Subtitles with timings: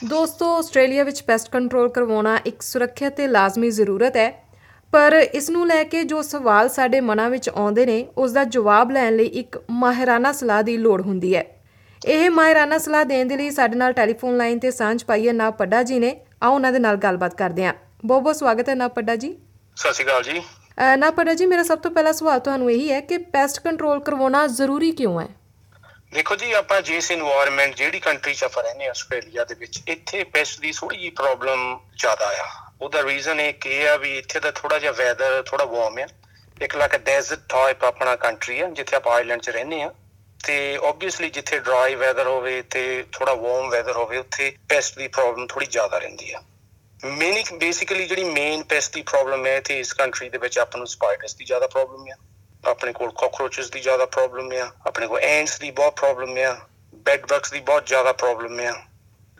[0.09, 4.45] ਦੋਸਤੋ ਆਸਟ੍ਰੇਲੀਆ ਵਿੱਚ pest control ਕਰਵਾਉਣਾ ਇੱਕ ਸੁਰੱਖਿਅਤ ਤੇ ਲਾਜ਼ਮੀ ਜ਼ਰੂਰਤ ਹੈ।
[4.93, 8.91] ਪਰ ਇਸ ਨੂੰ ਲੈ ਕੇ ਜੋ ਸਵਾਲ ਸਾਡੇ ਮਨਾਂ ਵਿੱਚ ਆਉਂਦੇ ਨੇ ਉਸ ਦਾ ਜਵਾਬ
[8.91, 11.47] ਲੈਣ ਲਈ ਇੱਕ ਮਾਹਿਰਾਨਾ ਸਲਾਹ ਦੀ ਲੋੜ ਹੁੰਦੀ ਹੈ।
[12.07, 15.51] ਇਹ ਮਾਹਿਰਾਨਾ ਸਲਾਹ ਦੇਣ ਦੇ ਲਈ ਸਾਡੇ ਨਾਲ ਟੈਲੀਫੋਨ ਲਾਈਨ ਤੇ ਸਾਂਝ ਪਾਈ ਹੈ ਨਾ
[15.51, 18.89] ਪੱਡਾ ਜੀ ਨੇ। ਆਓ ਉਹਨਾਂ ਦੇ ਨਾਲ ਗੱਲਬਾਤ ਕਰਦੇ ਹਾਂ। ਬਹੁਤ ਬਹੁਤ ਸਵਾਗਤ ਹੈ ਨਾ
[18.89, 19.37] ਪੱਡਾ ਜੀ।
[19.77, 20.43] ਸਤਿ ਸ਼੍ਰੀ ਅਕਾਲ ਜੀ।
[20.79, 24.47] ਨਾ ਪੜਾ ਜੀ, ਮੇਰਾ ਸਭ ਤੋਂ ਪਹਿਲਾ ਸਵਾਲ ਤੁਹਾਨੂੰ ਇਹੀ ਹੈ ਕਿ ਪੈਸਟ ਕੰਟਰੋਲ ਕਰਵਾਉਣਾ
[24.47, 25.27] ਜ਼ਰੂਰੀ ਕਿਉਂ ਹੈ?
[26.13, 30.61] ਦੇਖੋ ਜੀ, ਆਪਾਂ ਜਿਸ এনवायरमेंट ਜਿਹੜੀ ਕੰਟਰੀ 'ਚ ਆਪਾਂ ਰਹਿੰਦੇ ਆਸਟ੍ਰੇਲੀਆ ਦੇ ਵਿੱਚ, ਇੱਥੇ ਪੈਸਟ
[30.61, 32.47] ਦੀ ਥੋੜੀ ਜੀ ਪ੍ਰੋਬਲਮ ਜ਼ਿਆਦਾ ਆ।
[32.83, 36.07] ਉਹਦਾ ਰੀਜ਼ਨ ਇਹ ਕਿ ਆ ਵੀ ਇੱਥੇ ਦਾ ਥੋੜਾ ਜਿਹਾ ਵੈਦਰ ਥੋੜਾ ਵਾਰਮ ਆ।
[36.63, 39.93] ਇੱਕ ਲੱਕ ਡੈਜ਼ਰਟ ਟਾਈਪ ਆਪਣਾ ਕੰਟਰੀ ਆ, ਜਿੱਥੇ ਆਪਾਂ ਆਇਲੈਂਡ 'ਚ ਰਹਿੰਦੇ ਆ
[40.45, 45.47] ਤੇ ਆਬਵੀਅਸਲੀ ਜਿੱਥੇ ਡਰਾਈ ਵੈਦਰ ਹੋਵੇ, ਤੇ ਥੋੜਾ ਵਾਰਮ ਵੈਦਰ ਹੋਵੇ, ਉੱਥੇ ਪੈਸਟ ਦੀ ਪ੍ਰੋਬਲਮ
[45.47, 46.43] ਥੋੜੀ ਜ਼ਿਆਦਾ ਰਹਿੰਦੀ ਆ।
[47.05, 50.87] ਮੇਨ ਬੇਸਿਕਲੀ ਜਿਹੜੀ ਮੇਨ ਪੈਸਟ ਦੀ ਪ੍ਰੋਬਲਮ ਹੈ ਤੇ ਇਸ ਕੰਟਰੀ ਦੇ ਵਿੱਚ ਆਪਾਂ ਨੂੰ
[50.87, 52.17] ਸਪਾਈਡਰਸ ਦੀ ਜ਼ਿਆਦਾ ਪ੍ਰੋਬਲਮ ਆ,
[52.71, 56.61] ਆਪਣੇ ਕੋਲ ਕਾਕਰੋਚਸ ਦੀ ਜ਼ਿਆਦਾ ਪ੍ਰੋਬਲਮ ਆ, ਆਪਣੇ ਕੋਲ ਐਂਟਸ ਦੀ ਬਹੁਤ ਪ੍ਰੋਬਲਮ ਆ
[56.95, 58.83] ਬੈੱਡ ਬਗਸ ਦੀ ਬਹੁਤ ਜ਼ਿਆਦਾ ਪ੍ਰੋਬਲਮ ਆ।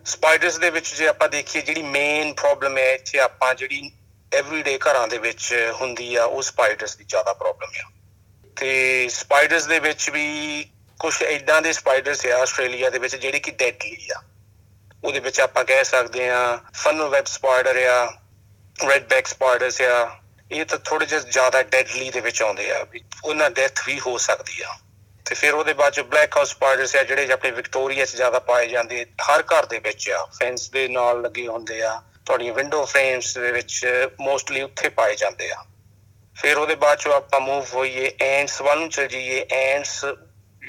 [0.05, 3.91] ਸਪਾਈਡਰਸ ਦੇ ਵਿੱਚ ਜੇ ਆਪਾਂ ਦੇਖੀਏ ਜਿਹੜੀ ਮੇਨ ਪ੍ਰੋਬਲਮ ਹੈ ਇੱਥੇ ਆਪਾਂ ਜਿਹੜੀ
[4.35, 7.91] ਐਵਰੀਡੇ ਘਰਾਂ ਦੇ ਵਿੱਚ ਹੁੰਦੀ ਆ, ਉਹ ਸਪਾਈਡਰਸ ਦੀ ਜ਼ਿਆਦਾ ਪ੍ਰੋਬਲਮ ਆ।
[8.57, 10.67] ਤੇ ਸਪਾਈਡਰਸ ਦੇ ਵਿੱਚ ਵੀ
[11.01, 14.23] ਕੁਝ ਐਦਾਂ ਦੇ ਸਪਾਈਡਰਸ ਆ, ਆਸਟ੍ਰੇਲੀਆ ਦੇ ਵਿੱਚ ਜਿਹੜੇ ਕਿ ਡੈਡਲੀ ਆ।
[15.05, 18.05] ਉਹਦੇ ਵਿੱਚ ਆਪਾਂ ਕਹਿ ਸਕਦੇ ਆ ਫਨਲ ਵੈਬ ਸਪਾਈਡਰ ਆ
[18.89, 20.21] ਰੈਡ ਬੈਕ ਸਪਾਈਡਰਸ ਆ,
[20.53, 24.17] ਇਹ ਤਾਂ ਥੋੜੇ ਜਿਹਾ ਜ਼ਿਆਦਾ ਡੈਡਲੀ ਦੇ ਵਿੱਚ ਆਉਂਦੇ ਆ, ਵੀ ਉਹਨਾਂ ਡੈਥ ਵੀ ਹੋ
[24.19, 24.75] ਸਕਦੀ ਆ।
[25.27, 28.69] ਤੇ ਫਿਰ ਉਹਦੇ ਬਾਅਦ ਚ ਬਲੈਕ ਹਾਊਸ ਸਪਾਈਡਰਸ ਆ, ਜਿਹੜੇ ਆਪਣੇ ਵਿਕਟੋਰੀਆ 'ਚ ਜ਼ਿਆਦਾ ਪਾਏ
[28.69, 33.39] ਜਾਂਦੇ, ਹਰ ਘਰ ਦੇ ਵਿੱਚ ਆ ਫੈਂਸ ਦੇ ਨਾਲ ਲੱਗੇ ਹੁੰਦੇ ਆ, ਤੁਹਾਡੀਆਂ ਵਿੰਡੋ ਫਰੇਮਸ
[33.39, 33.87] ਦੇ ਵਿੱਚ
[34.21, 35.65] ਮੋਸਟਲੀ ਉੱਥੇ ਪਾਏ ਜਾਂਦੇ ਆ।
[36.37, 40.05] ਫਿਰ ਉਹਦੇ ਬਾਅਦ ਚ ਆਪਾਂ ਮੂਵ ਹੋਈਏ ਐਂਟਸ ਵੱਲ ਨੂੰ ਚਲ ਜਾਈਏ ਐਂਟਸ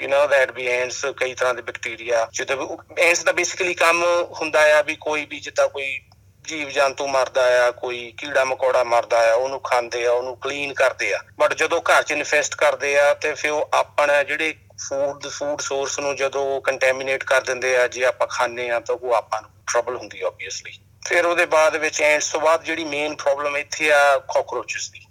[0.02, 4.04] ਯੂ نو ਦੈਟ ਵੀ ਐਂਟਸ ਕਈ ਤਰ੍ਹਾਂ ਦੇ ਬੈਕਟੀਰੀਆ ਜਦੋਂ ਐਂਟਸ ਦਾ ਬੇਸਿਕਲੀ ਕੰਮ
[4.42, 6.00] ਹੁੰਦਾ ਆ ਵੀ ਕੋਈ ਵੀ ਜਿੱਦਾਂ ਕੋਈ
[6.48, 11.14] ਜੀਵ ਜੰਤੂ ਮਰਦਾ ਆ, ਕੋਈ ਕੀੜਾ ਮਕੌੜਾ ਮਰਦਾ ਆ, ਉਹਨੂੰ ਖਾਂਦੇ ਆ, ਉਹਨੂੰ ਕਲੀਨ ਕਰਦੇ
[11.14, 14.56] ਆ। ਬਟ ਜਦੋਂ ਘਰ 'ਚ ਇਨਫੈਸਟ ਕਰਦੇ ਆ ਤੇ ਫਿਰ ਉਹ ਆਪਣਾ ਜਿਹੜੇ
[14.90, 19.14] ਫੂਡ ਫੂਡ ਸੋਰਸ ਨੂੰ ਜਦੋਂ ਕੰਟੈਮੀਨੇਟ ਕਰ ਦਿੰਦੇ ਆ, ਜੇ ਆਪਾਂ ਖਾਂਦੇ ਆ ਤਾਂ ਉਹ
[19.14, 23.16] ਆਪਾਂ ਨੂੰ ਟਰਬਲ ਹੁੰਦੀ ਆ ਆਬਵੀਅਸਲੀ ਫਿਰ ਉਹਦੇ ਬਾਅਦ ਵਿੱਚ ਐਂਡਸ ਤੋਂ ਬਾਅਦ ਜਿਹੜੀ ਮੇਨ
[23.16, 25.06] ਪ੍ਰੋਬਲਮ ਇੱਥੇ ਆ ਕਾਕਰੋਚਸ ਦੀ।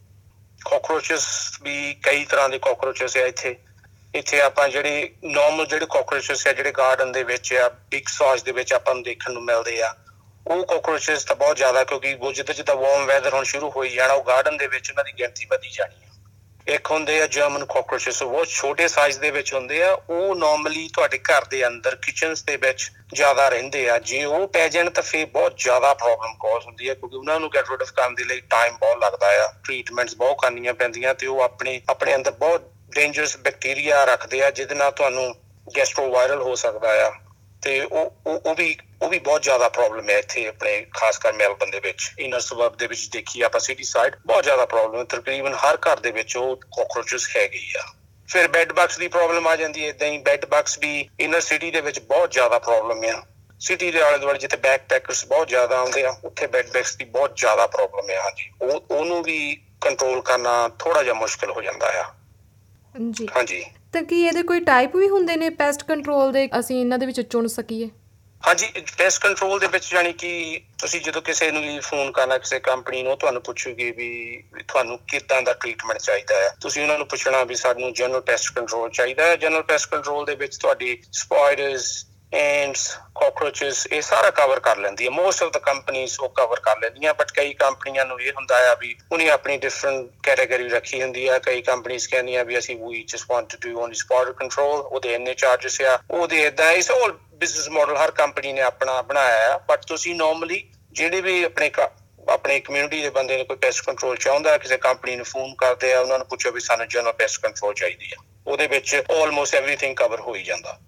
[0.70, 1.26] ਕਾਕਰੋਚਸ
[1.62, 3.56] ਵੀ ਕਈ ਤਰ੍ਹਾਂ ਦੇ ਕਾਕਰੋਚਸ ਆ ਇੱਥੇ।
[4.14, 8.52] ਇੱਥੇ ਆਪਾਂ ਜਿਹੜੇ ਨਾਰਮਲ ਜਿਹੜੇ ਕਾਕਰੋਚਸ ਆ, ਜਿਹੜੇ ਗਾਰਡਨ ਦੇ ਵਿੱਚ ਆ ਬਿਗ ਸੌਜ ਦੇ
[8.52, 9.94] ਵਿੱਚ ਆਪਾਂ ਨੂੰ ਦੇਖਣ ਨੂੰ ਮਿਲਦੇ ਆ,
[10.46, 14.14] ਉਹ ਕਾਕਰੋਚਸ ਤਾਂ ਬਹੁਤ ਜ਼ਿਆਦਾ ਕਿਉਂਕਿ ਉਹ ਜਿੱਦਾਂ ਜਿੱਦਾਂ ਵਾਰਮ ਵੈਦਰ ਹੁਣ ਸ਼ੁਰੂ ਹੋਈ ਜਾਣਾ,
[14.14, 18.22] ਉਹ ਗਾਰਡਨ ਦੇ ਵਿੱਚ ਉਹਨਾਂ ਦੀ ਗਿਣਤੀ ਵਧੀ ਜਾਣੀ ਆ। ਇੱਕ ਹੁੰਦੇ ਆ ਜਰਮਨ ਕਾਕਰੋਚਸ
[18.22, 22.56] ਉਹ ਛੋਟੇ ਸਾਈਜ਼ ਦੇ ਵਿੱਚ ਹੁੰਦੇ ਆ, ਉਹ ਨਾਰਮਲੀ ਤੁਹਾਡੇ ਘਰ ਦੇ ਅੰਦਰ ਕਿਚਨਸ ਦੇ
[22.56, 26.88] ਵਿੱਚ ਜ਼ਿਆਦਾ ਰਹਿੰਦੇ ਆ। ਜੇ ਉਹ ਪੈ ਜਾਣ ਤਾਂ ਫੇਰ ਬਹੁਤ ਜ਼ਿਆਦਾ ਪ੍ਰੋਬਲਮ ਕਾਜ਼ ਹੁੰਦੀ
[26.88, 30.14] ਹੈ ਕਿਉਂਕਿ ਉਹਨਾਂ ਨੂੰ ਗੈਟ ਰਿਡ ਆਫ ਕਰਨ ਦੇ ਲਈ ਟਾਈਮ ਬਹੁਤ ਲੱਗਦਾ ਆ ਟ੍ਰੀਟਮੈਂਟਸ
[30.14, 34.90] ਬਹੁਤ ਕਰਨੀਆਂ ਪੈਂਦੀਆਂ ਤੇ ਉਹ ਆਪਣੇ ਆਪਣੇ ਅੰਦਰ ਬਹੁਤ ਡੇਂਜਰਸ ਬੈਕਟੀਰੀਆ ਰੱਖਦੇ ਆ, ਜਿਹਦੇ ਨਾਲ
[34.90, 35.34] ਤੁਹਾਨੂੰ
[35.76, 37.12] ਗੈਸਟ੍ਰੋਵਾਇਰਲ ਹੋ ਸਕਦਾ ਆ।
[37.62, 41.32] ਤੇ ਉਹ ਉਹ ਉਹ ਵੀ ਉਹ ਵੀ ਬਹੁਤ ਜ਼ਿਆਦਾ ਪ੍ਰੋਬਲਮ ਹੈ ਇੱਥੇ ਆਪਣੇ, ਖਾਸ ਕਰ
[41.32, 45.04] ਮੈਲਬਨ ਦੇ ਵਿੱਚ। ਇਨਰ ਸਬਰਬ ਦੇ ਵਿੱਚ ਦੇਖੀ ਆਪਾਂ ਸਿਟੀ ਸਾਈਡ, ਬਹੁਤ ਜ਼ਿਆਦਾ ਪ੍ਰੋਬਲਮ ਹੈ
[45.04, 47.84] ਤਕਰੀਬਨ ਹਰ ਘਰ ਦੇ ਵਿੱਚ ਉਹ ਕਾਕਰੋਚਸ ਹੈਗੇ ਹੀ ਆ।
[48.28, 51.70] ਫਿਰ ਬੈੱਡ ਬਗਸ ਦੀ ਪ੍ਰੋਬਲਮ ਆ ਜਾਂਦੀ ਹੈ ਇਦਾਂ ਹੀ ਬੈੱਡ ਬਗਸ ਵੀ ਇਨਰ ਸਿਟੀ
[51.70, 53.22] ਦੇ ਵਿੱਚ ਬਹੁਤ ਜ਼ਿਆਦਾ ਪ੍ਰੋਬਲਮ ਆ।
[53.60, 57.36] ਸਿਟੀ ਦੇ ਆਲੇ ਦੁਆਲੇ ਜਿੱਥੇ ਬੈਕਪੈਕਰਸ ਬਹੁਤ ਜ਼ਿਆਦਾ ਆਉਂਦੇ ਆ, ਉੱਥੇ ਬੈੱਡ ਬਗਸ ਦੀ ਬਹੁਤ
[57.36, 62.04] ਜ਼ਿਆਦਾ ਪ੍ਰੋਬਲਮ ਹੈ ਹਾਂਜੀ। ਉਹ, ਉਹਨੂੰ ਵੀ ਕੰਟਰੋਲ ਕਰਨਾ ਥੋੜਾ ਜਿਹਾ ਮੁਸ਼ਕਲ ਹੋ ਜਾਂਦਾ ਆ।
[62.94, 66.98] ਜੀ ਹਾਂਜੀ। ਤਾਂ ਕੀ ਇਹਦੇ ਕੋਈ ਟਾਈਪ ਵੀ ਹੁੰਦੇ ਨੇ ਪੈਸਟ ਕੰਟਰੋਲ ਦੇ ਅਸੀਂ ਇਹਨਾਂ
[66.98, 67.88] ਦੇ ਵਿੱਚ ਚੁਣ ਸਕੀਏ?
[68.46, 68.66] ਹਾਂਜੀ
[68.98, 73.02] ਪੈਸਟ ਕੰਟਰੋਲ ਦੇ ਵਿੱਚ ਜਾਨੀ ਕਿ ਤੁਸੀਂ ਜਦੋਂ ਕਿਸੇ ਨੂੰ ਵੀ ਫੋਨ ਕਰਨਾ ਕਿਸੇ ਕੰਪਨੀ
[73.02, 77.44] ਨੂੰ ਤੁਹਾਨੂੰ ਪੁੱਛੂਗੀ ਵੀ ਵੀ ਤੁਹਾਨੂੰ ਕਿੱਦਾਂ ਦਾ ਟ੍ਰੀਟਮੈਂਟ ਚਾਹੀਦਾ ਹੈ। ਤੁਸੀਂ ਉਹਨਾਂ ਨੂੰ ਪੁੱਛਣਾ
[77.44, 82.96] ਵੀ ਸਾਨੂੰ ਜਨਰਲ ਪੈਸਟ ਕੰਟਰੋਲ ਚਾਹੀਦਾ ਹੈ। ਜਨਰਲ ਪੈਸਟ ਕੰਟਰੋਲ ਦੇ ਵਿੱਚ ਤੁਹਾਡੀ ਸਪਾਈਡਰਸ ਐਂਡਸ
[83.20, 87.14] ਕਾਕਰੋਚਸ ਇਹ ਸਾਰਾ ਕਵਰ ਕਰ ਲੈਂਦੀ ਹੈ। ਮੋਸਟ ਆਫ ਦਾ ਕੰਪਨੀਆਂ ਉਹ ਕਵਰ ਕਰ ਲੈਂਦੀਆਂ
[87.14, 91.38] ਬਟ ਕਈ ਕੰਪਨੀਆਂ ਨੂੰ ਇਹ ਹੁੰਦਾ ਆ ਵੀ ਉਹਨੇ ਆਪਣੀ ਡਿਫਰੈਂਟ ਕੈਟਾਗਰੀ ਰੱਖੀ ਹੁੰਦੀ ਆ।
[91.38, 95.34] ਕਈ ਕੰਪਨੀਆਂ ਕਹਿੰਦੀਆਂ ਵੀ ਅਸੀਂ ਵੀ just want to do only spider control ਉਹਦੇ ਇੰਨੇ
[95.34, 99.84] ਚਾਰजेस ਆ। ਉਹਦੇ ਇਦਾਂ ਇਸ ਆਲ ਬਿਜ਼ਨਸ ਮਾਡਲ ਹਰ ਕੰਪਨੀ ਨੇ ਆਪਣਾ ਬਣਾਇਆ ਆ। ਬਟ
[99.86, 101.90] ਤੁਸੀਂ ਨਾਰਮਲੀ ਜਿਹੜੇ ਵੀ ਆਪਣੇ ਕ-
[102.28, 106.00] ਆਪਣੇ ਕਮਿਊਨਿਟੀ ਦੇ ਬੰਦੇ ਨੇ ਕੋਈ ਪੈਸਟ ਕੰਟਰੋਲ ਚਾਹੁੰਦਾ, ਕਿਸੇ ਕੰਪਨੀ ਨੂੰ ਫੋਨ ਕਰਦੇ ਆ,
[106.00, 110.20] ਉਹਨਾਂ ਨੂੰ ਪੁੱਛੋ ਵੀ ਸਾਨੂੰ ਜਨਰਲ ਪੈਸਟ ਕੰਟਰੋਲ ਚਾਹੀਦੀ ਆ। ਉਹਦੇ ਵਿੱਚ ਆਲਮੋਸਟ ਐਵਰੀਥਿੰਗ ਕਵਰ
[110.20, 110.78] ਹੋ ਹੀ ਜਾਂਦਾ।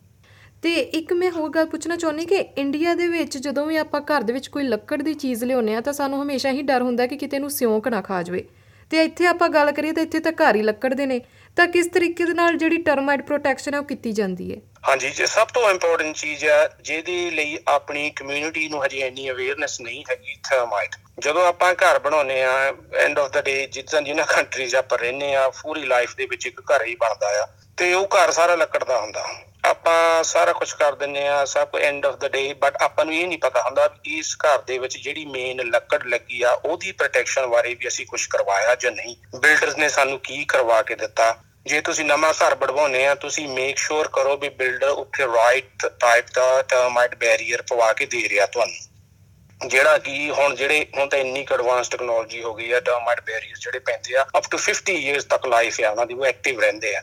[0.63, 4.23] ਤੇ ਇੱਕ ਮੈਂ ਹੋਰ ਗੱਲ ਪੁੱਛਣਾ ਚਾਹੁੰਦੀ ਕਿ ਇੰਡੀਆ ਦੇ ਵਿੱਚ ਜਦੋਂ ਵੀ ਆਪਾਂ ਘਰ
[4.23, 7.17] ਦੇ ਵਿੱਚ ਕੋਈ ਲੱਕੜ ਦੀ ਚੀਜ਼ ਲਿਆਉਂਦੇ ਆ ਤਾਂ ਸਾਨੂੰ ਹਮੇਸ਼ਾ ਹੀ ਡਰ ਹੁੰਦਾ ਕਿ
[7.17, 8.45] ਕਿਤੇ ਨੂੰ ਸਿਉਂਕ ਨਾ ਖਾ ਜਾਵੇ।
[8.91, 11.21] ਤੇ ਇੱਥੇ ਆਪਾਂ ਗੱਲ ਕਰੀਏ ਤਾਂ ਇੱਥੇ ਤਾਂ ਘਰ ਹੀ ਲੱਕੜ ਦੇ ਨੇ।
[11.57, 14.61] ਤਾਂ ਕਿਸ ਤਰੀਕੇ ਦੇ ਨਾਲ ਜਿਹੜੀ ਟਰਮਾਈਟ ਪ੍ਰੋਟੈਕਸ਼ਨ ਹੈ ਉਹ ਕੀਤੀ ਜਾਂਦੀ ਹੈ?
[14.89, 19.81] ਹਾਂਜੀ ਜੇ ਸਭ ਤੋਂ ਇੰਪੋਰਟੈਂਟ ਚੀਜ਼ ਆ ਜਿਹਦੇ ਲਈ ਆਪਣੀ ਕਮਿਊਨਿਟੀ ਨੂੰ ਹਜੇ ਇੰਨੀ ਅਵੇਅਰਨੈਸ
[19.81, 22.53] ਨਹੀਂ ਹੈਗੀ ਥਰਮਾਈਟ ਜਦੋਂ ਆਪਾਂ ਘਰ ਬਣਾਉਨੇ ਆ
[22.95, 26.61] ਐਂਡ ਆਫ ਦਾ ਡੇ ਜਿੱਦਾਂ ਜਿਹਨਾਂ ਕੰਟਰੀਜ਼ ਆਪਾਂ ਰਹਿੰਦੇ ਆ ਪੂਰੀ ਲਾਈਫ ਦੇ ਵਿੱਚ ਇੱਕ
[26.61, 29.27] ਘਰ ਹੀ ਬਣਦਾ ਆ। ਤੇ ਉਹ ਘਰ ਸਾਰਾ ਲੱਕੜ ਦਾ ਹੁੰਦਾ।
[29.67, 33.15] ਆਪਾਂ ਸਾਰਾ ਕੁਝ ਕਰ ਦਿੰਨੇ ਆ ਸਭ ਕੁਝ end of the day but ਆਪਾਂ ਨੂੰ
[33.15, 36.93] ਇਹ ਨਹੀਂ ਪਤਾ ਹੁੰਦਾ ਵੀ ਇਸ ਘਰ ਦੇ ਵਿੱਚ ਜਿਹੜੀ ਮੇਨ ਲੱਕੜ ਲੱਗੀ ਆ, ਉਹਦੀ
[36.93, 41.39] ਪ੍ਰੋਟੈਕਸ਼ਨ ਬਾਰੇ ਵੀ ਅਸੀਂ ਕੁਝ ਕਰਵਾਇਆ ਜਾਂ ਨਹੀਂ। ਬਿਲਡਰਸ ਨੇ ਸਾਨੂੰ ਕੀ ਕਰਵਾ ਕੇ ਦਿੱਤਾ?
[41.67, 46.25] ਜੇ ਤੁਸੀਂ ਨਵਾਂ ਘਰ ਬਣਵਾਉਨੇ ਆ, ਤੁਸੀਂ ਮੇਕ ਸ਼ੋਰ ਕਰੋ ਵੀ ਬਿਲਡਰ ਉੱਥੇ ਰਾਈਟ ਟਾਈਪ
[46.35, 51.47] ਦਾ ਟਰਮਾਈਟ ਬੈਰੀਅਰ ਪਵਾ ਕੇ ਦੇ ਰਿਹਾ ਤੁਹਾਨੂੰ। ਜਿਹੜਾ ਕਿ ਹੁਣ ਜਿਹੜੇ, ਹੁਣ ਤਾਂ ਇੰਨੀ
[51.53, 55.47] ਐਡਵਾਂਸ ਟੈਕਨੋਲੋਜੀ ਹੋ ਗਈ ਆ ਟਰਮਾਈਟ ਬੈਰੀਅਰ ਜਿਹੜੇ ਪੈਂਦੇ ਆ ਅਪ ਟੂ 50 ਇਅਰਸ ਤੱਕ
[55.47, 57.03] ਲਾਈਫ ਆ ਉਹਨਾਂ ਦੀ, ਉਹ ਐਕਟਿਵ ਰਹਿੰਦੇ ਆ।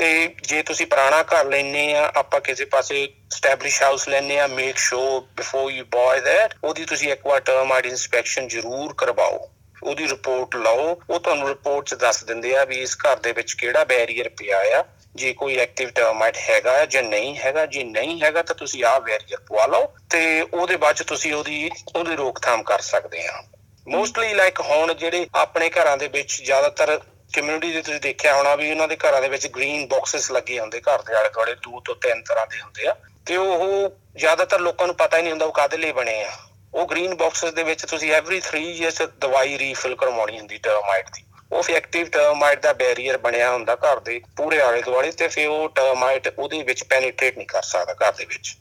[0.00, 4.78] ਤੇ ਜੇ ਤੁਸੀਂ ਪੁਰਾਣਾ ਘਰ ਲੈਨੇ ਆ, ਆਪਾਂ ਕਿਸੇ ਪਾਸੇ ਸਟੈਬਲਿਸ਼ ਹਾਊਸ ਲੈਨੇ ਆ make
[4.78, 9.50] sure before you buy that ਉਹਦੀ ਤੁਸੀਂ ਇੱਕ ਵਾਰ ਟਰਮਾਈਟ ਇਨਸਪੈਕਸ਼ਨ ਜ਼ਰੂਰ ਕਰਵਾਓ।
[9.82, 13.52] ਉਹਦੀ ਰਿਪੋਰਟ ਲਓ, ਉਹ ਤੁਹਾਨੂੰ ਰਿਪੋਰਟ 'ਚ ਦੱਸ ਦਿੰਦੇ ਆ ਵੀ ਇਸ ਘਰ ਦੇ ਵਿੱਚ
[13.52, 14.82] ਕਿਹੜਾ ਬੈਰੀਅਰ ਪਿਆ ਆ।
[15.16, 19.40] ਜੇ ਕੋਈ ਐਕਟਿਵ ਟਰਮਾਈਟ ਹੈਗਾ ਜਾਂ ਨਹੀਂ ਹੈਗਾ, ਜੇ ਨਹੀਂ ਹੈਗਾ ਤਾਂ ਤੁਸੀਂ ਆਹ ਬੈਰੀਅਰ
[19.40, 23.42] ਪਵਾ ਲਓ ਤੇ ਉਹਦੇ ਬਾਅਦ 'ਚ ਤੁਸੀਂ ਉਹਦੀ ਉਹਦੀ ਰੋਕਥਾਮ ਕਰ ਸਕਦੇ ਆ।
[23.88, 27.00] ਮੋਸਟਲੀ ਲਾਈਕ ਹੁਣ ਜਿਹੜੇ ਆਪਣੇ ਘਰਾਂ ਦੇ ਵਿੱਚ ਜ਼ਿਆਦਾਤਰ
[27.34, 30.80] ਕਮਿਊਨਿਟੀ ਦੇ ਤੁਸੀਂ ਦੇਖਿਆ ਹੋਣਾ ਵੀ ਉਹਨਾਂ ਦੇ ਘਰਾਂ ਦੇ ਵਿੱਚ ਗ੍ਰੀਨ ਬਾਕਸਸ ਲੱਗੇ ਹੁੰਦੇ,
[30.80, 32.96] ਘਰ ਦੇ ਆਲੇ ਦੁਆਲੇ ਦੋ ਤੋਂ ਤਿੰਨ ਤਰ੍ਹਾਂ ਦੇ ਹੁੰਦੇ ਆ।
[33.26, 36.30] ਤੇ ਉਹ ਜ਼ਿਆਦਾਤਰ ਲੋਕਾਂ ਨੂੰ ਪਤਾ ਹੀ ਨਹੀਂ ਹੁੰਦਾ ਉਹ ਕਾਦੇ ਲਈ ਬਣੇ ਆ।
[36.74, 41.24] ਉਹ ਗ੍ਰੀਨ ਬਾਕਸਸ ਦੇ ਵਿੱਚ ਤੁਸੀਂ ਐਵਰੀ 3 ਇਅਰਸ ਦਵਾਈ ਰੀਫਿਲ ਕਰਵਾਉਣੀ ਹੁੰਦੀ ਟਰਮਾਈਟ ਦੀ।
[41.52, 45.48] ਉਹ ਫਿਰ ਐਕਟਿਵ ਟਰਮਾਈਟ ਦਾ ਬੈਰੀਅਰ ਬਣਿਆ ਹੁੰਦਾ ਘਰ ਦੇ ਪੂਰੇ ਆਲੇ ਦੁਆਲੇ ਤੇ ਫਿਰ
[45.48, 48.56] ਉਹ ਟਰਮਾਈਟ ਉਹਦੇ ਵਿੱਚ ਪੈਨੀਟ੍ਰੇਟ ਨਹੀਂ ਕਰ ਸਕਦਾ ਘਰ ਦੇ ਵਿੱਚ।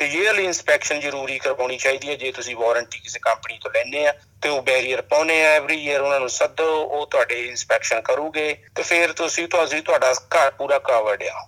[0.00, 4.12] ਤੇ ਈਅਰਲੀ ਇਨਸਪੈਕਸ਼ਨ ਜ਼ਰੂਰੀ ਕਰਵਾਉਣੀ ਚਾਹੀਦੀ ਹੈ ਜੇ ਤੁਸੀਂ ਵਾਰੰਟੀ ਕਿਸੇ ਕੰਪਨੀ ਤੋਂ ਲੈਣੇ ਆ
[4.42, 8.82] ਤੇ ਉਹ ਬੈਰੀਅਰ ਪਾਉਨੇ ਆ ਐਵਰੀ ਈਅਰ ਉਹਨਾਂ ਨੂੰ ਸੱਦੋ ਉਹ ਤੁਹਾਡੇ ਇਨਸਪੈਕਸ਼ਨ ਕਰੂਗੇ ਤੇ
[8.82, 11.46] ਫਿਰ ਤੁਸੀਂ ਤੁਸੀਂ ਤੁਹਾਡਾ ਘਰ ਪੂਰਾ ਕਵਰਡ ਆ।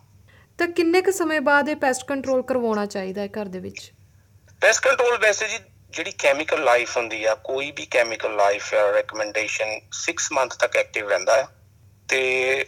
[0.58, 3.92] ਤਾਂ ਕਿੰਨੇ ਕੁ ਸਮੇਂ ਬਾਅਦ ਇਹ ਪੈਸਟ ਕੰਟਰੋਲ ਕਰਵਾਉਣਾ ਚਾਹੀਦਾ ਹੈ ਘਰ ਦੇ ਵਿੱਚ?
[4.60, 5.58] ਪੈਸਟ ਕੰਟਰੋਲ ਵੈਸੇ ਜੀ
[5.90, 11.36] ਜਿਹੜੀ ਕੈਮੀਕਲ ਲਾਈਫ ਹੁੰਦੀ ਆ ਕੋਈ ਵੀ ਕੈਮੀਕਲ ਲਾਈਫ ਰეკਮੈਂਡੇਸ਼ਨ 6 ਮੰਥ ਤੱਕ ਐਕਟਿਵ ਰਹਿੰਦਾ
[11.36, 11.46] ਹੈ।
[12.08, 12.20] ਤੇ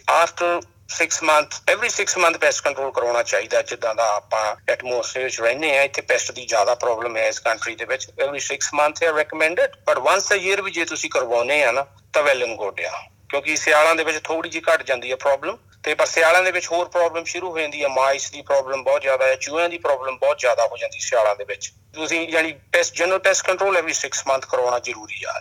[0.09, 4.43] after 6 month every 6 month pest control ਕਰਾਉਣਾ ਚਾਹੀਦਾ, ਜਿੱਦਾਂ ਦਾ ਆਪਾਂ
[4.73, 8.41] ਐਟਮੋਸਫੇਅਰ 'ਚ ਰਹਿੰਦੇ ਆ ਇੱਥੇ ਪੈਸਟ ਦੀ ਜ਼ਿਆਦਾ ਪ੍ਰੋਬਲਮ ਹੈ ਇਸ ਕੰਟਰੀ ਦੇ ਵਿੱਚ ਐਵਰੀ
[8.47, 12.23] 6 ਮੰਥ ਹੈ recommended but once a year ਵੀ ਜੇ ਤੁਸੀਂ ਕਰਵਾਉਨੇ ਆ ਨਾ, ਤਾਂ
[12.23, 15.95] ਵੈਲ ਐਂਡ ਗੁੱਡ ਆ, ਕਿਉਂਕਿ ਸਿਆਲਾਂ ਦੇ ਵਿੱਚ ਥੋੜੀ ਜਿਹੀ ਘਟ ਜਾਂਦੀ ਹੈ ਪ੍ਰੋਬਲਮ ਤੇ
[15.95, 19.27] ਪਰ ਸਿਆਲਾਂ ਦੇ ਵਿੱਚ ਹੋਰ ਪ੍ਰੋਬਲਮ ਸ਼ੁਰੂ ਹੋ ਜਾਂਦੀ ਹੈ ਮਾਈਸ ਦੀ ਪ੍ਰੋਬਲਮ ਬਹੁਤ ਜ਼ਿਆਦਾ
[19.27, 23.19] ਹੈ, ਚੂਹਿਆਂ ਦੀ ਪ੍ਰੋਬਲਮ ਬਹੁਤ ਜ਼ਿਆਦਾ ਹੋ ਜਾਂਦੀ ਸਿਆਲਾਂ ਦੇ ਵਿੱਚ। ਤੁਸੀਂ ਯਾਨੀ pest general
[23.19, 25.35] pest control every 6 month ਕਰਵਾਉਣਾ ਜ਼ਰੂਰੀ ਆ।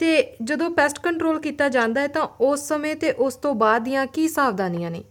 [0.00, 4.06] ਤੇ ਜਦੋਂ ਪੈਸਟ ਕੰਟਰੋਲ ਕੀਤਾ ਜਾਂਦਾ ਹੈ ਤਾਂ ਉਸ ਸਮੇਂ ਤੇ ਉਸ ਤੋਂ ਬਾਅਦ ਦੀਆਂ
[4.06, 5.02] ਕੀ ਸਾਵਧਾਨੀਆਂ ਨੇ?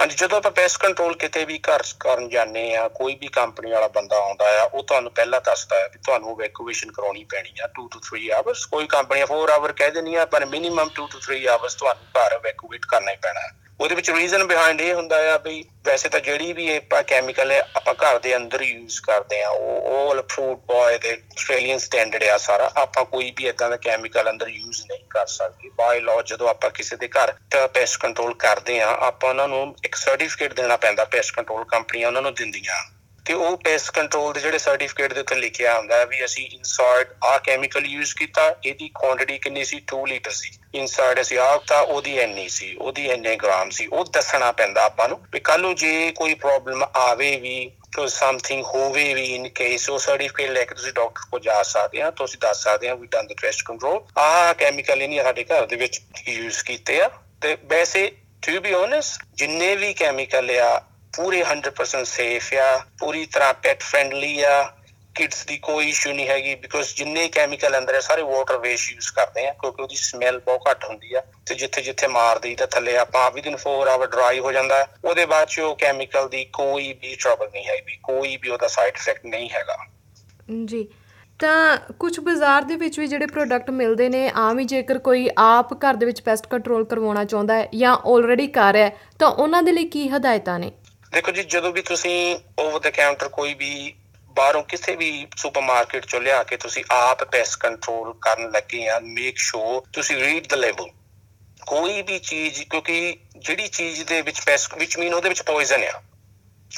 [0.00, 3.88] ਹਾਂਜੀ, ਜਦੋਂ ਆਪਾਂ ਪੈਸਟ ਕੰਟਰੋਲ ਕਿਤੇ ਵੀ ਘਰ ਕਰਨ ਜਾਂਦੇ ਆ ਕੋਈ ਵੀ ਕੰਪਨੀ ਵਾਲਾ
[3.88, 7.88] ਬੰਦਾ ਆਉਂਦਾ ਆ, ਉਹ ਤੁਹਾਨੂੰ ਪਹਿਲਾਂ ਦੱਸਦਾ ਹੈ ਵੀ ਤੁਹਾਨੂੰ ਵੈਕੂਏਸ਼ਨ ਕਰਾਉਣੀ ਪੈਣੀ ਆ 2
[7.88, 11.46] ਤੋਂ 3 ਆਵਰਸ ਕੋਈ ਕੰਪਨੀ 4 ਆਵਰ ਕਹਿ ਦਿੰਦੀ ਆ, ਪਰ ਮਿਨੀਮਮ 2 ਤੋਂ 3
[11.48, 15.36] ਆਵਰਸ ਤੁਹਾਨੂੰ ਘਰ ਵੈਕੂਏਟ ਕਰਨਾ ਹੀ ਪੈਣਾ ਹੈ। ਉਹਦੇ ਵਿੱਚ ਰੀਜ਼ਨ ਬਿਹਾਈਂਡ ਇਹ ਹੁੰਦਾ ਆ
[15.44, 19.48] ਵੀ ਵੈਸੇ ਤਾਂ ਜਿਹੜੀ ਵੀ ਆਪਾਂ ਕੈਮੀਕਲ ਹੈ, ਆਪਾਂ ਘਰ ਦੇ ਅੰਦਰ ਯੂਜ਼ ਕਰਦੇ ਆ
[19.48, 24.30] ਉਹ ਉਹ ਫਰੂਟ ਬॉय ਦੇ ਆਸਟ੍ਰੇਲੀਅਨ ਸਟੈਂਡਰਡ ਆ ਸਾਰਾ, ਆਪਾਂ ਕੋਈ ਵੀ ਇਦਾਂ ਦਾ ਕੈਮੀਕਲ
[24.30, 27.34] ਅੰਦਰ ਯੂਜ਼ ਨਹੀਂ ਕਰ ਸਕਦੇ। ਬਾਈ ਲਾਅ ਜਦੋਂ ਆਪਾਂ ਕਿਸੇ ਦੇ ਘਰ
[27.74, 32.22] ਪੈਸਟ ਕੰਟਰੋਲ ਕਰਦੇ ਆ ਆਪਾਂ ਉਹਨਾਂ ਨੂੰ ਇੱਕ ਸਰਟੀਫਿਕੇਟ ਦੇਣਾ ਪੈਂਦਾ ਪੈਸਟ ਕੰਟਰੋਲ ਕੰਪਨੀਆਂ ਉਹਨਾਂ
[32.22, 32.82] ਨੂੰ ਦਿੰਦੀਆਂ।
[33.26, 37.08] ਤੇ ਉਹ ਪੈਸਟ ਕੰਟਰੋਲ ਦੇ ਜਿਹੜੇ ਸਰਟੀਫਿਕੇਟ ਦੇ ਉੱਤੇ ਲਿਖਿਆ ਹੁੰਦਾ ਹੈ ਵੀ ਅਸੀਂ ਇਨਸਾਈਡ
[37.24, 39.80] ਆ ਕੈਮੀਕਲ ਯੂਜ਼ ਕੀਤਾ, ਇਹਦੀ ਕੁਆਂਟੀਟੀ ਕਿੰਨੀ ਸੀ?
[39.94, 44.04] 2 ਲੀਟਰ ਸੀ। ਇਨਸਾਈਡ ਅਸੀਂ ਆਹ ਤਾਂ ਉਹਦੀ ਇੰਨੀ ਸੀ, ਉਹਦੀ ਇੰਨੇ ਗ੍ਰਾਮ ਸੀ। ਉਹ
[44.04, 49.14] ਦੱਸਣਾ ਪੈਂਦਾ ਆਪਾਂ ਨੂੰ ਵੀ ਕੱਲ ਨੂੰ ਜੇ ਕੋਈ ਪ੍ਰੋਬਲਮ ਆਵੇ ਵੀ, ਕੋਈ ਸਮਥਿੰਗ ਹੋਵੇ
[49.14, 52.62] ਵੀ ਇਨ ਕੇਸ ਉਹ ਸਰਟੀਫਿਕੇਟ ਲੈ ਕੇ ਤੁਸੀਂ ਡਾਕਟਰ ਕੋਲ ਜਾ ਸਕਦੇ ਆ ਤੁਸੀਂ ਦੱਸ
[52.62, 56.62] ਸਕਦੇ ਆ ਵੀ ਡਨ ਦ ਟੈਸਟ ਕੰਟਰੋਲ ਆਹ ਕੈਮੀਕਲ ਇਹਨੇ ਸਾਡੇ ਘਰ ਦੇ ਵਿੱਚ ਯੂਜ਼
[56.64, 57.10] ਕੀਤੇ ਆ।
[57.42, 58.10] ਤੇ ਵੈਸੇ
[58.46, 60.80] ਟੂ ਬੀ ਓਨੈਸਟ ਜਿੰਨੇ ਵੀ ਕੈਮੀਕਲ ਆ
[61.12, 64.62] ਪੂਰੇ 100% ਸੇਫ ਆ, ਪੂਰੀ ਤਰ੍ਹਾਂ ਪੈਟ ਫ੍ਰੈਂਡਲੀ ਆ
[65.14, 69.10] ਕਿਡਸ ਦੀ ਕੋਈ ਇਸ਼ੂ ਨਹੀਂ ਹੈਗੀ ਬਿਕੋਜ਼ ਜਿੰਨੇ ਕੈਮੀਕਲ ਅੰਦਰ ਹੈ ਸਾਰੇ ਵਾਟਰ ਵੇਸ ਯੂਜ਼
[69.12, 72.96] ਕਰਦੇ ਆ, ਕਿਉਂਕਿ ਉਹਦੀ ਸਮੈਲ ਬਹੁਤ ਘੱਟ ਹੁੰਦੀ ਆ ਤੇ ਜਿੱਥੇ ਜਿੱਥੇ ਮਾਰਦੀ ਤਾਂ ਥੱਲੇ
[72.96, 77.14] ਆਪਾਂ ਵਿਦਿਨ 4 ਆਵਰ ਡਰਾਈ ਹੋ ਜਾਂਦਾ ਉਹਦੇ ਬਾਅਦ ਚ ਉਹ ਕੈਮੀਕਲ ਦੀ ਕੋਈ ਵੀ
[77.14, 79.76] ਟਰਬਲ ਨਹੀਂ ਹੈਗੀ, ਕੋਈ ਵੀ ਉਹਦਾ ਸਾਈਡ ਇਫੈਕਟ ਨਹੀਂ ਹੈਗਾ।
[80.64, 80.86] ਜੀ,
[81.40, 85.72] ਤਾਂ ਕੁਝ ਬਾਜ਼ਾਰ ਦੇ ਵਿੱਚ ਵੀ ਜਿਹੜੇ ਪ੍ਰੋਡਕਟ ਮਿਲਦੇ ਨੇ, ਆਮ ਹੀ ਜੇਕਰ ਕੋਈ ਆਪ
[85.84, 89.62] ਘਰ ਦੇ ਵਿੱਚ ਪੈਸਟ ਕੰਟਰੋਲ ਕਰਵਾਉਣਾ ਚਾਹੁੰਦਾ ਹੈ ਜਾਂ ਆਲਰੇਡੀ ਕਰ ਰਿਹਾ ਹੈ, ਤਾਂ ਉਹਨਾਂ
[89.62, 90.72] ਦੇ ਲਈ ਕੀ ਹਦਾਇਤਾਂ ਨੇ?
[91.12, 93.94] ਦੇਖੋ ਜੀ, ਜਦੋਂ ਵੀ ਤੁਸੀਂ ਓਵਰ ਦ ਕਾਊਂਟਰ ਕੋਈ ਵੀ
[94.36, 99.38] ਬਾਹਰੋਂ ਕਿਸੇ ਵੀ ਸੁਪਰਮਾਰਕਟ ਚੋਂ ਲਿਆ ਕੇ ਤੁਸੀਂ ਆਪ ਪੈਸਟ ਕੰਟਰੋਲ ਕਰਨ ਲੱਗੇ ਆ ਮੇਕ
[99.38, 100.88] ਸ਼ੋਰ ਤੁਸੀਂ ਰੀਡ ਦ ਲੇਬਲ
[101.66, 106.00] ਕੋਈ ਵੀ ਚੀਜ਼, ਕਿਉਂਕਿ ਜਿਹੜੀ ਚੀਜ਼ ਦੇ ਵਿੱਚ ਪੈਸਟ ਵਿੱਚ ਮੀਨ ਉਹਦੇ ਵਿੱਚ ਪੋਇਜ਼ਨ ਆ।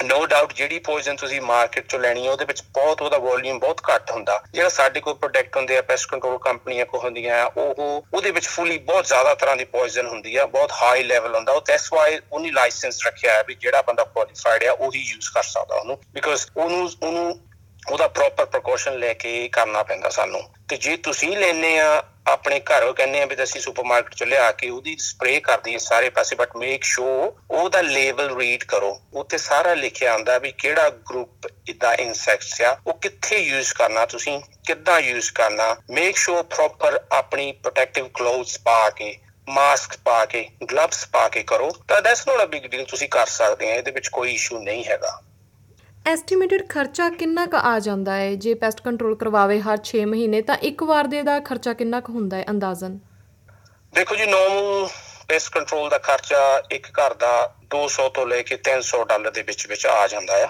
[0.03, 3.81] ਨੋ ਡਾਊਟ ਜਿਹੜੀ ਪੋਇਜ਼ਨ ਤੁਸੀਂ ਮਾਰਕੀਟ ਚੋਂ ਲੈਣੀ ਹੈ ਉਹਦੇ ਵਿੱਚ ਬਹੁਤ ਉਹਦਾ ਵੋਲਿਊਮ ਬਹੁਤ
[3.91, 8.05] ਘੱਟ ਹੁੰਦਾ। ਜਿਹੜਾ ਸਾਡੇ ਕੋਲ ਪ੍ਰੋਡਕਟ ਹੁੰਦੇ ਆ ਪੈਸਟ ਕੰਟਰੋਲ ਕੰਪਨੀਆਂ ਕੋ ਹੁੰਦੀਆਂ ਆ, ਉਹ
[8.15, 11.61] ਉਹਦੇ ਵਿੱਚ ਫੁੱਲੀ ਬਹੁਤ ਜ਼ਿਆਦਾ ਤਰ੍ਹਾਂ ਦੀ ਪੋਇਜ਼ਨ ਹੁੰਦੀ ਆ, ਬਹੁਤ ਹਾਈ ਲੈਵਲ ਹੁੰਦਾ। ਉਹ
[11.61, 15.75] ਦੈਟਸ ਵਾਈ ਉਹਨੀ ਲਾਇਸੈਂਸ ਰੱਖਿਆ ਹੈ ਵੀ ਜਿਹੜਾ ਬੰਦਾ ਕੁਆਲੀਫਾਈਡ ਆ, ਉਹੀ ਯੂਜ਼ ਕਰ ਸਕਦਾ
[15.75, 17.41] ਉਹਨੂੰ। ਬਿਕੋਜ਼ ਉਹਨੂੰ ਉਹਨੂੰ
[17.91, 22.93] ਉਹਦਾ ਪ੍ਰੋਪਰ ਪ੍ਰੀਕਾਸ਼ਨ ਲੈ ਕੇ ਕਰਨਾ ਪੈਂਦਾ ਸਾਨੂੰ। ਤੇ ਜੇ ਤੁਸੀਂ ਲੈਨੇ ਆ, ਆਪਣੇ ਘਰੋਂ
[22.95, 26.57] ਕਹਿੰਦੇ ਆ ਵੀ ਅਸੀਂ ਸੁਪਰਮਾਰਕਟ ਚ ਲਿਆ ਕੇ ਉਹਦੀ ਸਪਰੇਅ ਕਰ ਦਈਏ ਸਾਰੇ ਪਾਸੇ ਬਟ
[26.57, 32.61] ਮੇਕ ਸ਼ੋ ਉਹਦਾ ਲੇਬਲ ਰੀਡ ਕਰੋ। ਉੱਤੇ ਸਾਰਾ ਲਿਖਿਆ ਆਂਦਾ ਵੀ ਕਿਹੜਾ ਗਰੁੱਪ ਇਦਾਂ ਇਨਸੈਕਟਸ
[32.61, 38.59] ਆ, ਉਹ ਕਿੱਥੇ ਯੂਜ਼ ਕਰਨਾ ਤੁਸੀਂ, ਕਿੱਦਾਂ ਯੂਜ਼ ਕਰਨਾ। ਮੇਕ ਸ਼ੋ ਪ੍ਰੋਪਰ ਆਪਣੀ ਪ੍ਰੋਟੈਕਟਿਵ ਕਲੋਥਸ
[38.59, 39.17] ਪਾ ਕੇ
[39.49, 43.27] ਮਾਸਕ ਪਾ ਕੇ ਗਲਵਸ ਪਾ ਕੇ ਕਰੋ। ਤਾਂ that's not a big deal ਤੁਸੀਂ ਕਰ
[43.27, 45.21] ਸਕਦੇ ਆ, ਇਹਦੇ ਵਿੱਚ ਕੋਈ ਇਸ਼ੂ ਨਹੀਂ ਹੈਗਾ।
[46.07, 48.35] ਐਸਟੀਮੇਟਡ ਖਰਚਾ ਕਿੰਨਾ ਕੁ ਆ ਜਾਂਦਾ ਹੈ?
[48.35, 52.13] ਜੇ ਪੈਸਟ ਕੰਟਰੋਲ ਕਰਵਾਵੇ ਹਰ 6 ਮਹੀਨੇ, ਤਾਂ ਇੱਕ ਵਾਰ ਦੇ ਦਾ ਖਰਚਾ ਕਿੰਨਾ ਕੁ
[52.13, 52.45] ਹੁੰਦਾ ਹੈ?
[52.51, 52.99] ਅੰਦਾਜ਼ਨ।
[53.95, 54.89] ਦੇਖੋ ਜੀ ਨੋਰਮਲ
[55.29, 56.43] ਪੈਸਟ ਕੰਟਰੋਲ ਦਾ ਖਰਚਾ
[56.73, 57.33] ਇੱਕ ਘਰ ਦਾ
[57.77, 60.49] 200 ਤੋਂ ਲੈ ਕੇ 300 ਡਾਲਰ ਦੇ ਵਿੱਚ ਵਿੱਚ ਆ ਜਾਂਦਾ ਆ।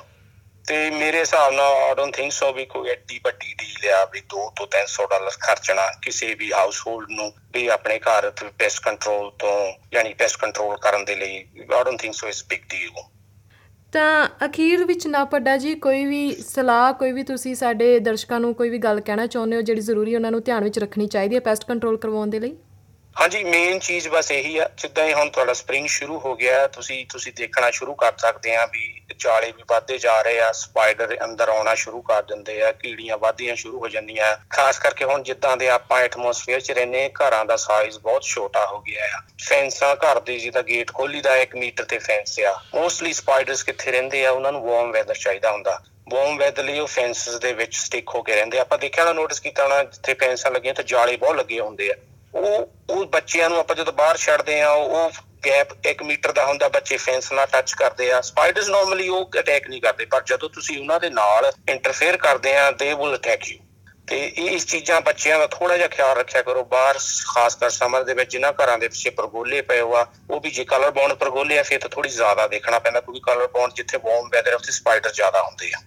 [0.68, 4.20] ਤੇ ਮੇਰੇ ਹਿਸਾਬ ਨਾਲ ਆਈ ਡੋਨਟ ਥਿੰਕ ਸੋ ਵੀ ਕੋਈ ਐਡੀ ਵੱਡੀ ਡੀਲ ਆ ਵੀ
[4.34, 9.72] 2 ਤੋਂ 300 ਡਾਲਰ ਖਰਚਣਾ ਕਿਸੇ ਵੀ ਹਾਊਸਹੋਲਡ ਨੂੰ ਵੀ ਆਪਣੇ ਘਰ ਪੈਸਟ ਕੰਟਰੋਲ ਤੋਂ,
[9.94, 12.90] ਯਾਨੀ ਪੈਸਟ ਕੰਟਰੋਲ ਕਰਨ ਦੇ ਲਈ I don't think so it's big deal
[13.94, 18.54] ਤਾਂ ਅਖੀਰ ਵਿੱਚ ਨਾ ਪੱਡਾ ਜੀ, ਕੋਈ ਵੀ ਸਲਾਹ, ਕੋਈ ਵੀ ਤੁਸੀਂ ਸਾਡੇ ਦਰਸ਼ਕਾਂ ਨੂੰ
[18.54, 21.40] ਕੋਈ ਵੀ ਗੱਲ ਕਹਿਣਾ ਚਾਹੁੰਦੇ ਹੋ, ਜਿਹੜੀ ਜ਼ਰੂਰੀ ਉਹਨਾਂ ਨੂੰ ਧਿਆਨ ਵਿੱਚ ਰੱਖਣੀ ਚਾਹੀਦੀ ਹੈ
[21.40, 22.56] ਪੈਸਟ ਕੰਟਰੋਲ ਕਰਵਾਉਣ ਦੇ ਲਈ?
[23.16, 27.04] ਹਾਂਜੀ ਮੇਨ ਚੀਜ਼ ਬਸ ਇਹੀ ਆ, ਜਿੱਦਾਂ ਹੀ ਹੁਣ ਤੁਹਾਡਾ ਸਪ੍ਰਿੰਗ ਸ਼ੁਰੂ ਹੋ ਗਿਆ, ਤੁਸੀਂ
[27.06, 31.48] ਤੁਸੀਂ ਦੇਖਣਾ ਸ਼ੁਰੂ ਕਰ ਸਕਦੇ ਆ ਵੀ ਜਾਲੇ ਵੀ ਵੱਧਦੇ ਜਾ ਰਹੇ ਆ ਸਪਾਈਡਰ ਅੰਦਰ
[31.48, 35.68] ਆਉਣਾ ਸ਼ੁਰੂ ਕਰ ਦਿੰਦੇ ਆ, ਕੀੜੀਆਂ ਵੱਧਦੀਆਂ ਸ਼ੁਰੂ ਹੋ ਜਾਂਦੀਆਂ ਖਾਸ ਕਰਕੇ ਹੁਣ ਜਿੱਦਾਂ ਦੇ
[35.68, 40.38] ਆਪਾਂ ਐਟਮੋਸਫੇਅਰ 'ਚ ਰਹਿੰਦੇ ਘਰਾਂ ਦਾ ਸਾਈਜ਼ ਬਹੁਤ ਛੋਟਾ ਹੋ ਗਿਆ ਆ। ਫੈਂਸਾਂ, ਘਰ ਦੀ
[40.38, 44.52] ਜਿਹਦਾ ਗੇਟ ਖੋਲੀ ਦਾ 1 ਮੀਟਰ ਤੇ ਫੈਂਸ ਆ। ਮੋਸਟਲੀ ਸਪਾਈਡਰਸ ਕਿੱਥੇ ਰਹਿੰਦੇ ਆ, ਉਹਨਾਂ
[44.52, 48.34] ਨੂੰ ਵਾਰਮ ਵੈਦਰ ਚਾਹੀਦਾ ਹੁੰਦਾ। ਵਾਰਮ ਵੈਦਰ ਲਈ ਉਹ ਫੈਂਸਸ ਦੇ ਵਿੱਚ ਸਟਿਕ ਹੋ ਕੇ
[48.34, 51.90] ਰਹਿੰਦੇ ਆਪਾਂ ਦੇਖਿਆ ਨਾ ਨੋਟਿਸ ਕੀਤਾ ਹੋਣਾ, ਜਿੱਥੇ ਫੈਂਸਾਂ ਲੱਗੀਆਂ ਤੇ ਜਾਲੇ ਬਹੁਤ ਲੱਗੇ ਹੁੰਦੇ
[51.90, 51.94] ਆ।
[52.34, 55.10] ਉਹ ਉਹ ਬੱਚਿਆਂ ਨੂੰ ਆਪਾਂ ਜਦੋਂ ਬਾਹਰ ਛੱਡਦੇ ਆ ਉਹ
[55.46, 59.68] ਗੈਪ 1 ਮੀਟਰ ਦਾ ਹੁੰਦਾ, ਬੱਚੇ ਫੈਂਸ ਨਾਲ ਟੱਚ ਕਰਦੇ ਆ। ਸਪਾਈਡਰਸ ਨਾਰਮਲੀ ਉਹ ਅਟੈਕ
[59.68, 63.58] ਨਹੀਂ ਕਰਦੇ, ਪਰ ਜਦੋਂ ਤੁਸੀਂ ਉਹਨਾਂ ਦੇ ਨਾਲ ਇੰਟਰਫੇਅਰ ਕਰਦੇ ਆ ਦੇ ਵਿਲ ਅਟੈਕ ਯੂ
[64.08, 68.02] ਤੇ ਇਹ ਇਸ ਚੀਜ਼ਾਂ ਬੱਚਿਆਂ ਦਾ ਥੋੜਾ ਜਿਹਾ ਖਿਆਲ ਰੱਖਿਆ ਕਰੋ, ਬਾਹਰ ਖਾਸ ਕਰ ਸਮਰ
[68.04, 71.58] ਦੇ ਵਿੱਚ ਜਿਨ੍ਹਾਂ ਘਰਾਂ ਦੇ ਪਿੱਛੇ ਪਰਗੋਲੇ ਪਏ ਹੋਆ, ਉਹ ਵੀ ਜੇ ਕਲਰ ਬੌਂਡ ਪਰਗੋਲੇ
[71.58, 75.12] ਆ ਫਿਰ ਤਾਂ ਥੋੜੀ ਜ਼ਿਆਦਾ ਦੇਖਣਾ ਪੈਂਦਾ, ਕਿਉਂਕਿ ਕਲਰ ਬੌਂਡ ਜਿੱਥੇ ਵਾਰਮ ਵੈਦਰ ਉੱਥੇ ਸਪਾਈਡਰ
[75.12, 75.80] ਜ਼ਿਆਦਾ ਹੁੰਦੇ ਆ।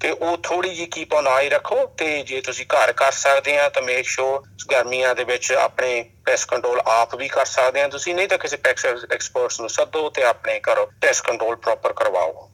[0.00, 3.68] ਤੇ ਉਹ ਥੋੜੀ ਜੀ ਕੀਪ ਔਨ ਆਈ ਰੱਖੋ ਤੇ ਜੇ ਤੁਸੀਂ ਘਰ ਕਰ ਸਕਦੇ ਆ
[3.68, 8.14] ਤਾਂ ਮੇਕ ਸ਼ੋਰ ਗਰਮੀਆਂ ਦੇ ਵਿੱਚ ਆਪਣੇ ਪੈਸਟ ਕੰਟਰੋਲ ਆਪ ਵੀ ਕਰ ਸਕਦੇ ਆ ਤੁਸੀਂ
[8.14, 12.50] ਨਹੀਂ ਤਾਂ ਕਿਸੇ ਪੈਕਸ ਐਕਸਪਰਟਸ ਨੂੰ ਸੱਦੋ ਤੇ ਆਪਣੇ ਘਰੋਂ ਪੈਸਟ ਕੰਟਰੋਲ ਪ੍ਰੋਪਰ ਕਰਵਾਓ।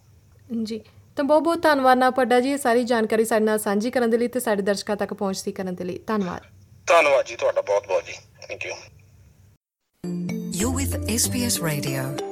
[0.62, 0.80] ਜੀ
[1.16, 4.18] ਤਾਂ ਬਹੁਤ ਬਹੁਤ ਧੰਨਵਾਦ ਨਾ ਪੱਡਾ ਜੀ ਇਹ ਸਾਰੀ ਜਾਣਕਾਰੀ ਸਾਡੇ ਨਾਲ ਸਾਂਝੀ ਕਰਨ ਦੇ
[4.18, 6.42] ਲਈ ਤੇ ਸਾਡੇ ਦਰਸ਼ਕਾਂ ਤੱਕ ਪਹੁੰਚਦੀ ਕਰਨ ਦੇ ਲਈ ਧੰਨਵਾਦ।
[6.86, 8.12] ਧੰਨਵਾਦ ਜੀ ਤੁਹਾਡਾ ਬਹੁਤ ਬਹੁਤ ਜੀ
[8.48, 8.72] thank you
[10.60, 12.29] You're with SBS Radio.